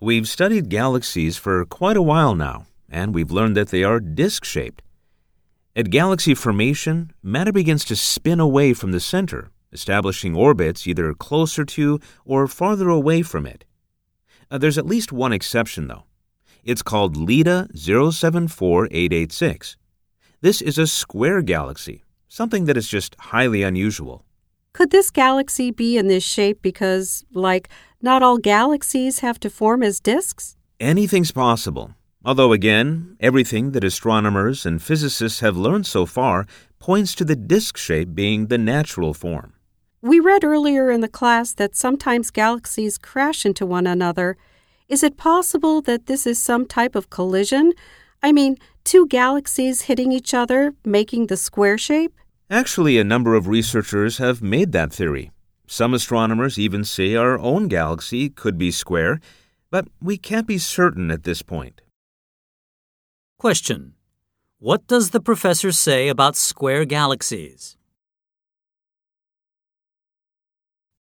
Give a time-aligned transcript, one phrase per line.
[0.00, 4.44] We've studied galaxies for quite a while now, and we've learned that they are disk
[4.44, 4.80] shaped.
[5.74, 11.64] At galaxy formation, matter begins to spin away from the center, establishing orbits either closer
[11.64, 13.64] to or farther away from it.
[14.52, 16.04] Uh, there's at least one exception, though.
[16.62, 19.76] It's called LEDA 074886.
[20.40, 24.24] This is a square galaxy, something that is just highly unusual.
[24.74, 27.68] Could this galaxy be in this shape because, like,
[28.00, 30.56] not all galaxies have to form as disks?
[30.80, 31.94] Anything's possible.
[32.24, 36.46] Although, again, everything that astronomers and physicists have learned so far
[36.78, 39.52] points to the disk shape being the natural form.
[40.00, 44.36] We read earlier in the class that sometimes galaxies crash into one another.
[44.88, 47.72] Is it possible that this is some type of collision?
[48.22, 52.14] I mean, two galaxies hitting each other, making the square shape?
[52.48, 55.30] Actually, a number of researchers have made that theory.
[55.70, 59.20] Some astronomers even say our own galaxy could be square,
[59.70, 61.82] but we can't be certain at this point.
[63.38, 63.92] Question.
[64.58, 67.77] What does the professor say about square galaxies?